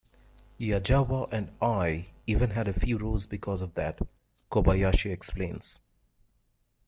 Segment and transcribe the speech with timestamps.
[0.59, 3.99] "Yazawa and I even had a few rows because of that,"
[4.51, 5.79] Kobayashi explains.